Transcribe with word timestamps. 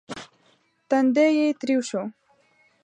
تندی 0.89 1.27
يې 1.37 1.47
تريو 1.59 1.81
شو. 1.89 2.03